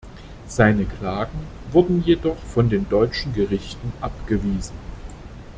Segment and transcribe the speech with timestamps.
[0.47, 1.37] Seine Klagen
[1.71, 4.73] wurden jedoch von den deutschen Gerichten abgewiesen.